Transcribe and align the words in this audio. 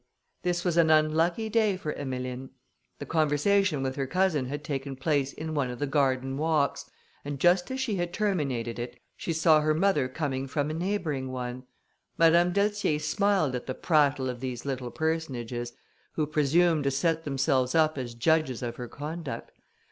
This 0.41 0.65
was 0.65 0.77
an 0.77 0.89
unlucky 0.89 1.47
day 1.47 1.77
for 1.77 1.93
Emmeline; 1.93 2.49
the 2.97 3.05
conversation 3.05 3.83
with 3.83 3.97
her 3.97 4.07
cousin 4.07 4.47
had 4.47 4.63
taken 4.63 4.95
place 4.95 5.31
in 5.31 5.53
one 5.53 5.69
of 5.69 5.77
the 5.77 5.85
garden 5.85 6.37
walks, 6.37 6.89
and 7.23 7.39
just 7.39 7.69
as 7.69 7.79
she 7.79 7.97
had 7.97 8.11
terminated 8.11 8.79
it, 8.79 8.99
she 9.15 9.31
saw 9.31 9.61
her 9.61 9.75
mother 9.75 10.07
coming 10.07 10.47
from 10.47 10.71
a 10.71 10.73
neighbouring 10.73 11.31
one. 11.31 11.67
Madame 12.17 12.51
d'Altier 12.51 12.97
smiled 12.97 13.53
at 13.53 13.67
the 13.67 13.75
prattle 13.75 14.27
of 14.27 14.39
these 14.39 14.65
little 14.65 14.89
personages, 14.89 15.73
who 16.13 16.25
presumed 16.25 16.83
to 16.85 16.89
set 16.89 17.23
themselves 17.23 17.75
up 17.75 17.95
as 17.95 18.15
judges 18.15 18.63
of 18.63 18.77
her 18.77 18.87
conduct. 18.87 19.51